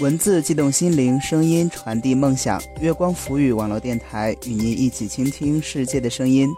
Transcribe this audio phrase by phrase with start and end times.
[0.00, 2.62] 文字激动心灵，声音传递梦想。
[2.80, 6.48] 月光浮语网络电台与您一起倾听世界的声音。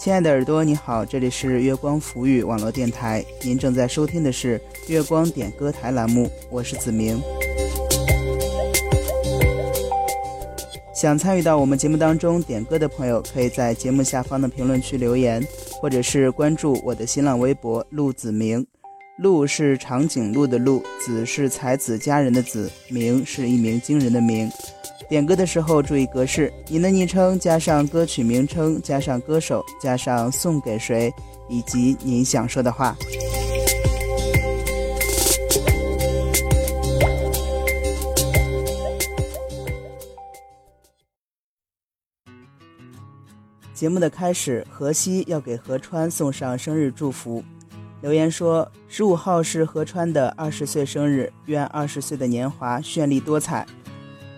[0.00, 4.58] 亲爱的耳朵，你好，这里是月光浮语网络电台，您正在收听的是
[4.88, 7.20] 月光点歌台栏目，我是子明。
[10.94, 15.46] 想参与到我们节目当中点歌的朋友，可以在节目下方的评论区留言，
[15.82, 18.66] 或者是关注我的新浪微博“陆子明”。
[19.20, 24.50] 鹿是长颈鹿的鹿，子是才子佳人的子，名是一鸣惊人的名。
[25.10, 31.12] 点歌的时候注意格式，您的昵称加上歌曲名称，加上歌手，加上送给谁，
[31.50, 32.96] 以及您想说的话。
[43.74, 47.44] 节目的开始，河西要给何川送上生日祝福。
[48.00, 53.66] 留言说：“十五号是何川的二十岁生日，愿二十岁的年华绚丽多彩。”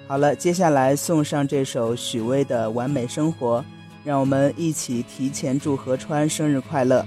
[0.08, 3.60] 好了，接下来送上这首许巍的《完美生活》，
[4.04, 7.06] 让我们一起提前祝何川生日快乐。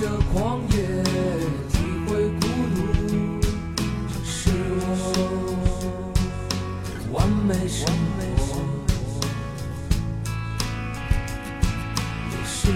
[0.00, 0.76] 着狂野，
[1.68, 1.76] 体
[2.08, 2.78] 会孤独，
[4.16, 4.48] 这是
[7.10, 7.84] 我完美生
[8.38, 8.40] 活，
[12.30, 12.74] 也是你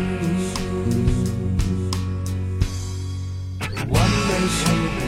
[3.88, 3.94] 完
[4.28, 4.60] 美生
[4.98, 5.03] 活。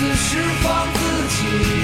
[0.00, 1.79] 自释放自己。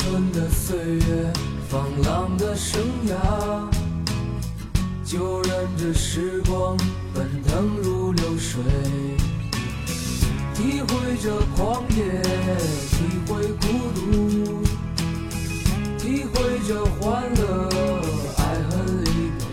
[0.00, 1.30] 春的岁月，
[1.68, 3.12] 放浪的生涯，
[5.04, 6.74] 就任这时光
[7.12, 8.62] 奔腾如流水，
[10.54, 12.22] 体会这狂野，
[12.88, 14.64] 体会孤独，
[15.98, 17.68] 体会这欢乐，
[18.38, 19.44] 爱恨离别，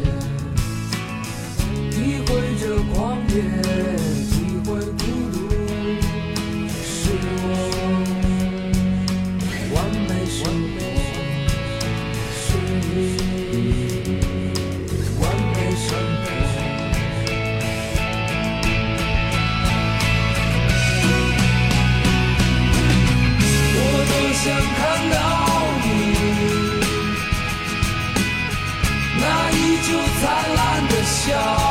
[1.91, 2.95] 体会这狂
[3.27, 3.35] 野。
[30.19, 31.66] 灿烂的笑。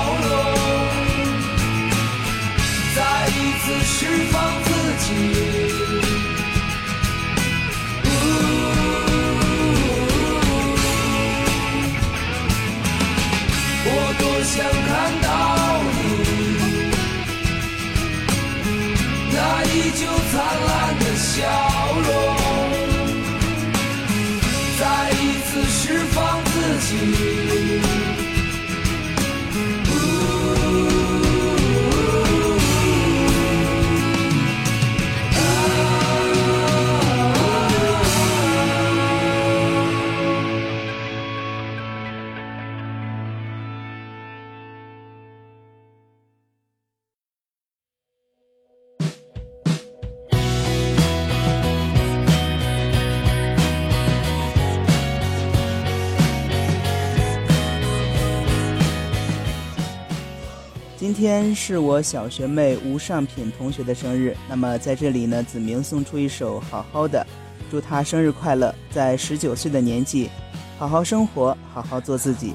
[61.16, 67.26] 今天是我小学妹吴尚品同学的生日，那么在这里呢，子明送出一首《好好的》，
[67.70, 70.28] 祝她生日快乐，在十九岁的年纪，
[70.76, 72.52] 好好生活，好好做自己。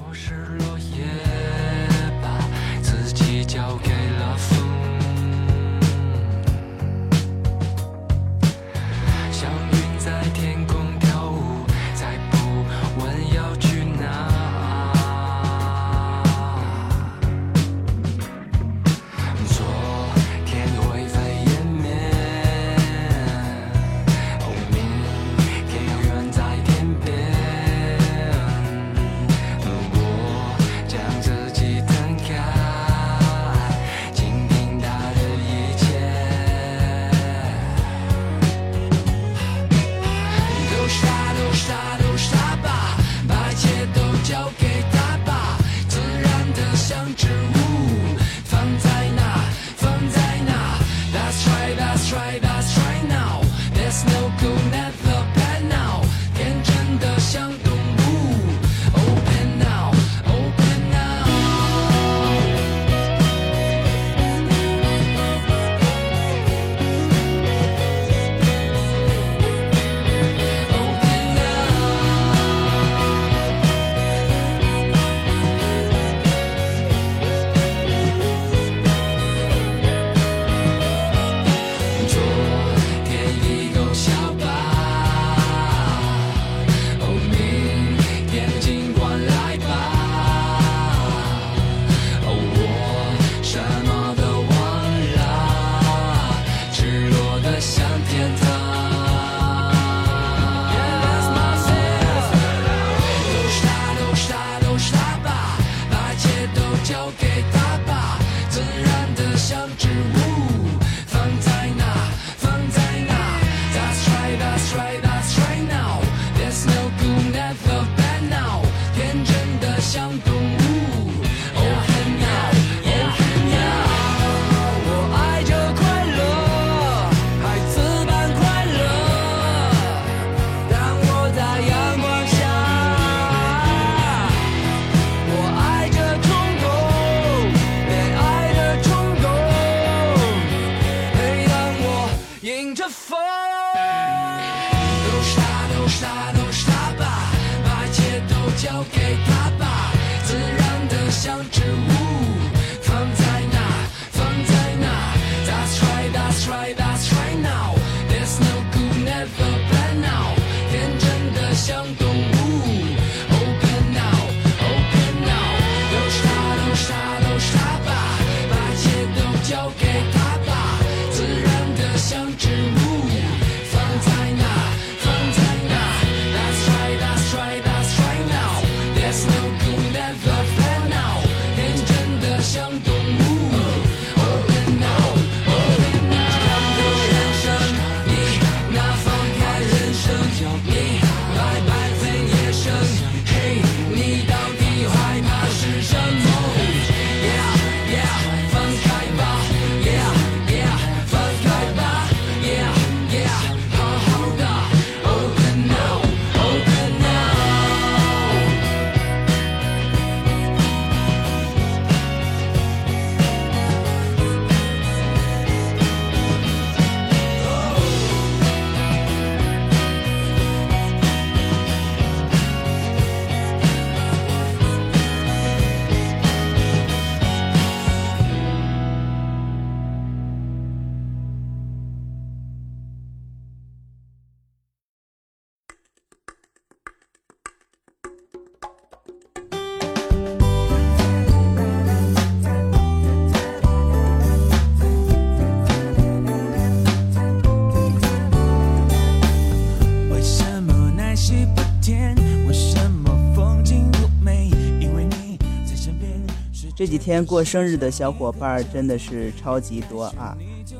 [256.91, 260.35] 几天过生日的小伙伴真的是超级多啊！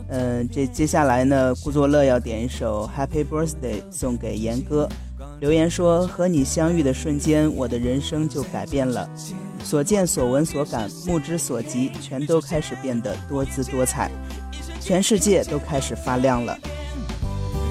[0.09, 4.89] 嗯，这接下来呢，顾作乐要点一首《Happy Birthday》送给严哥。
[5.39, 9.09] 留言说：“和你相遇的瞬间，我的人生就改变了，
[9.63, 14.11] 所见所闻所感，目之所及，全都开始变得多姿多彩，
[14.81, 16.59] 全世界都开始发亮了。”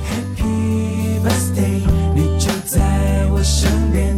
[0.08, 1.82] Happy birthday，
[2.14, 4.16] 你就在我身边，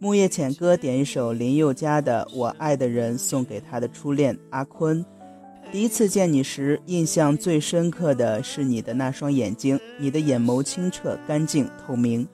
[0.00, 5.04] 木叶浅歌点一首林宥嘉的《我爱的人》，送给他的初恋阿坤。
[5.70, 12.26] 第一次见你时，印象最深刻的是你的那双眼睛，你的眼眸清澈、干净、透明。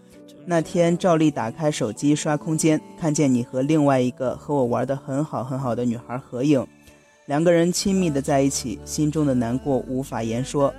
[0.46, 6.66] 那天照例打开手机刷空间，看见你和另外一个和我玩得很好很好的女孩合影，
[7.26, 10.74] 两个人亲密的在一起，心中的难过无法言说。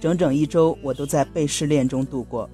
[0.00, 2.50] 整整一周，我都在被失恋中度过。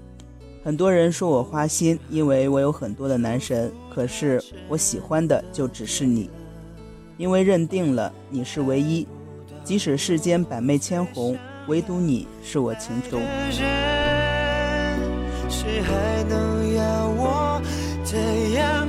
[0.62, 6.28] 很多人说我花心，因为我有很多的男神，可是我喜欢的就只是你，
[7.16, 9.08] 因为认定了你是唯一，
[9.64, 13.22] 即使世间百媚千红，唯独你是我情中。
[15.48, 17.62] 谁还能要我
[18.04, 18.79] 怎样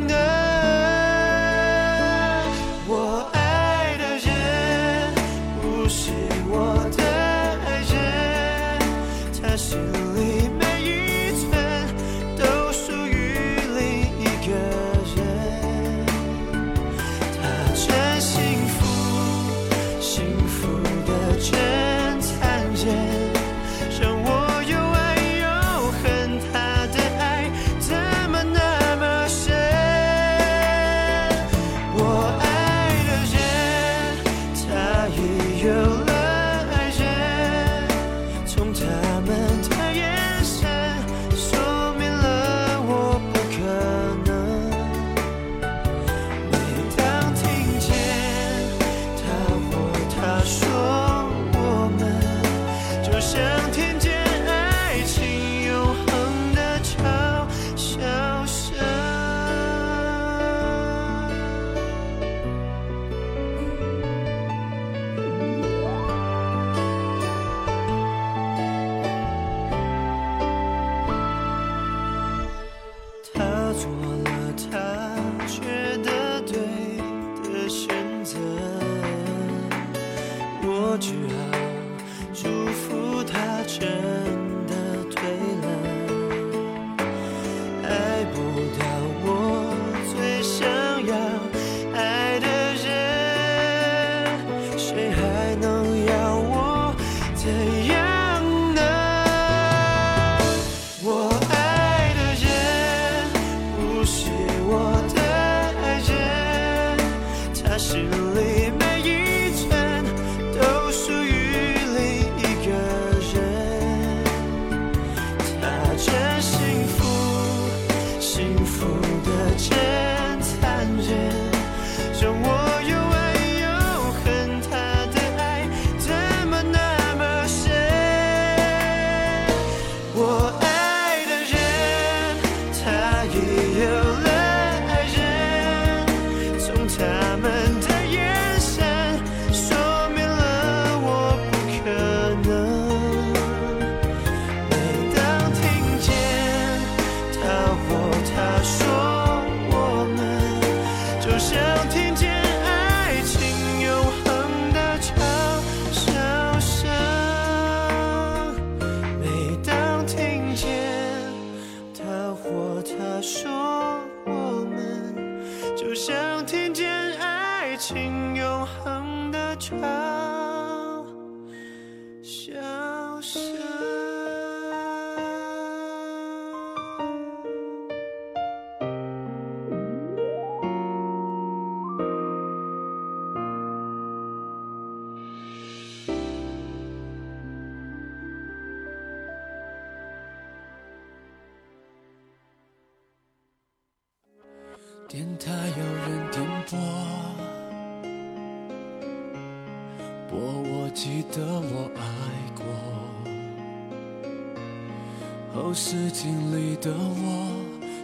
[206.11, 207.47] 镜里的我，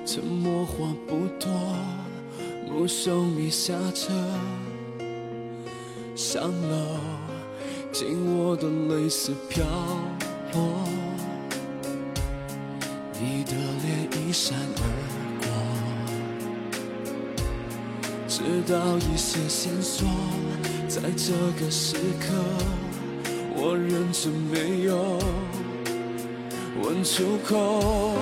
[0.06, 1.52] 沉默话不多，
[2.66, 4.14] 目送你下车，
[6.16, 7.00] 上楼，
[7.92, 9.66] 紧握的泪丝飘
[10.54, 10.88] 落，
[13.20, 13.52] 你的
[13.84, 14.82] 脸一闪而
[15.42, 15.48] 过。
[18.28, 18.42] 知
[18.72, 20.08] 道一些线索，
[20.88, 22.34] 在这个时刻，
[23.56, 25.20] 我认真没有
[26.82, 28.14] 问出口。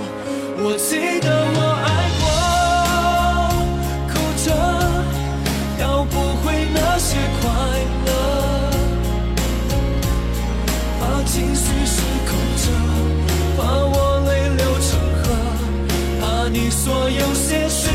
[0.58, 1.88] 我记得我爱
[2.22, 2.26] 过，
[4.10, 4.14] 哭
[4.46, 4.48] 着
[5.82, 7.44] 要不回那些快
[8.06, 8.10] 乐，
[11.00, 12.30] 怕情绪失控
[12.64, 12.66] 着，
[13.58, 13.96] 怕我
[14.28, 14.88] 泪流成
[15.22, 15.24] 河，
[16.22, 17.90] 怕你所有些事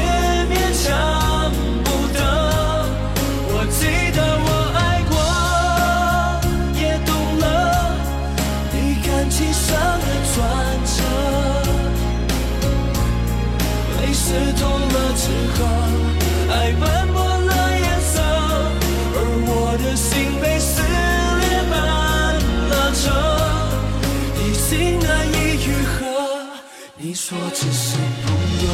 [27.11, 28.33] 你说只是朋
[28.64, 28.70] 友。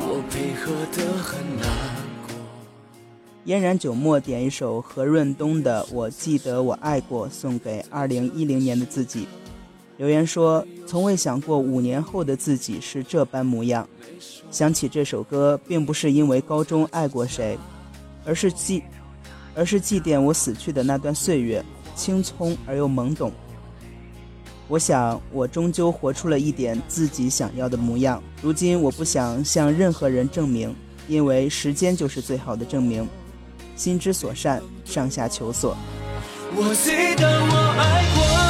[0.00, 1.66] 我配合的很难
[2.26, 2.36] 过。
[3.44, 9.26] 嫣然九墨点一首何润东的《我记得我爱过》，送给二零一零年的自己。
[9.96, 13.88] 留言说：“从未想过五年后的自己是这般模样。
[14.50, 17.58] 想起这首歌，并不是因为高中爱过谁，
[18.26, 18.82] 而是祭，
[19.54, 21.64] 而是祭奠我死去的那段岁月，
[21.96, 23.32] 青葱而又懵懂。
[24.68, 28.22] 我想，我终究活出了一点自己想要的模样。
[28.40, 30.74] 如今，我不想向任何人证明，
[31.08, 33.06] 因为时间就是最好的证明。
[33.76, 35.76] 心之所善，上下求索。
[36.54, 38.41] 我记得我爱过，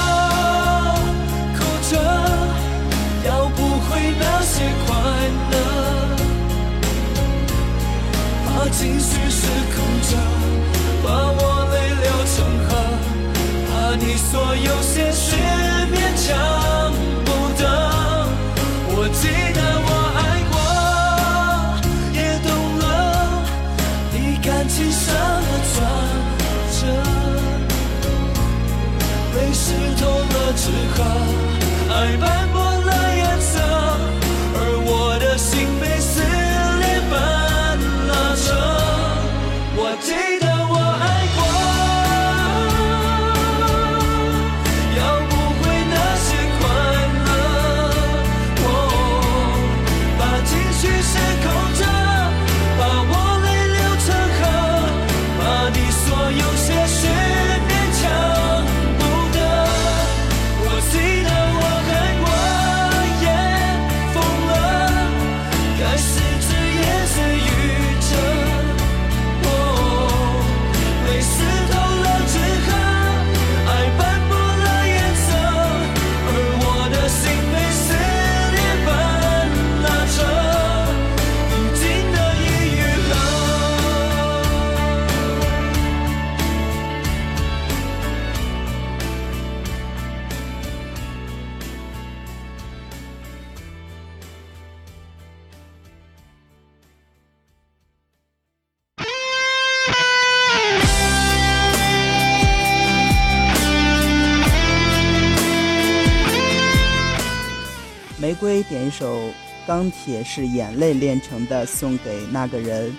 [108.33, 109.19] 玫瑰点一首
[109.67, 112.91] 《钢铁是眼泪炼成的》，送给那个人。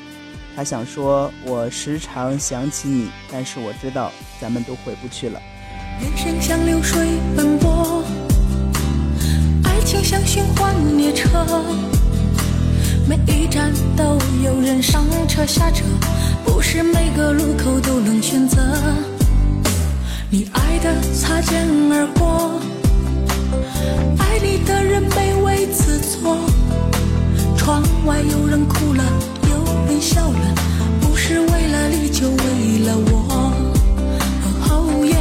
[0.56, 5.42] 他想说：“我时常想起你，但是我知道咱们都回不去了。
[6.00, 8.04] 人生像流水奔波，
[9.64, 11.28] 爱情像循环列车，
[13.10, 14.04] 每一站都
[14.46, 15.84] 有人上车下车，
[16.46, 18.62] 不是每个路口都能选择。
[20.30, 22.62] 你爱的擦肩而过，
[24.20, 26.38] 爱你的人卑微自作。
[27.58, 29.04] 窗外有人哭了，
[29.50, 29.56] 有
[29.88, 30.56] 人笑了，
[31.02, 33.54] 不是为了你，就为了我。
[34.68, 35.16] 哦耶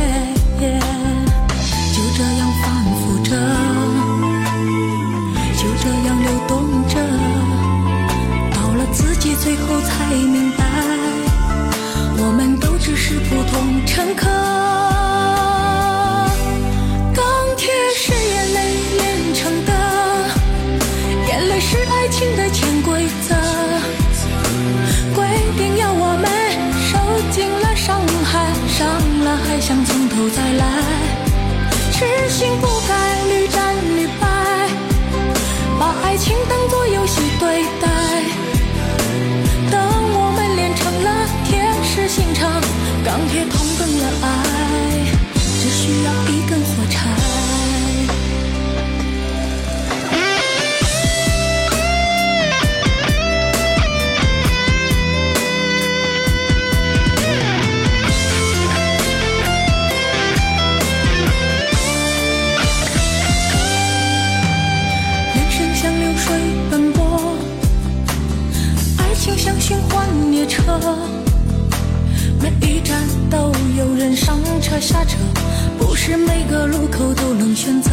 [77.63, 77.93] 选择。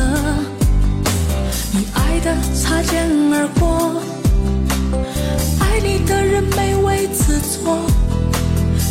[1.72, 4.02] 你爱的擦肩而过，
[5.60, 7.78] 爱你的人卑微自作。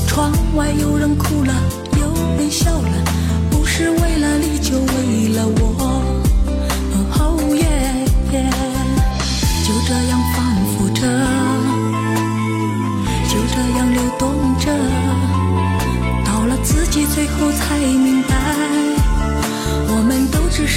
[0.06, 1.52] 窗外有人哭了，
[2.00, 3.04] 有人笑了，
[3.50, 5.60] 不是为了你，就为了我。
[7.18, 7.20] 哦
[7.56, 7.64] 耶
[8.30, 8.48] 耶，
[9.66, 10.38] 就这样反
[10.70, 11.02] 复着，
[13.26, 14.70] 就这样流动着，
[16.24, 18.17] 到了自己最后才明，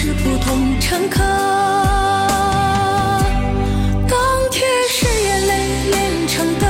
[0.03, 1.19] 是普通乘客。
[4.09, 4.17] 钢
[4.49, 6.65] 铁是眼泪炼成的，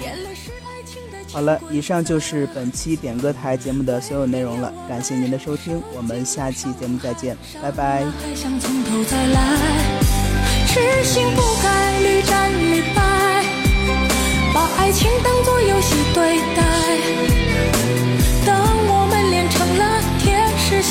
[0.00, 1.18] 眼泪是爱情的。
[1.32, 8.04] 好了，以上就是本期点歌台节目的所有内容了，感谢您的收听，我们下期节目再见，拜拜。
[8.04, 9.58] 还想从头再来，
[10.68, 13.44] 痴心不改屡战屡败，
[14.54, 16.62] 把爱情当作游戏对待。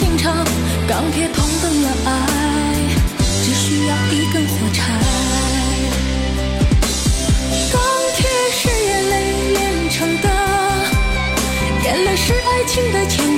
[0.01, 0.33] 心肠，
[0.87, 2.11] 钢铁同等的爱，
[3.43, 4.81] 只需要一根火柴。
[7.71, 7.79] 钢
[8.17, 9.13] 铁是眼泪
[9.53, 10.27] 炼成的，
[11.83, 13.30] 眼泪是爱情的铅。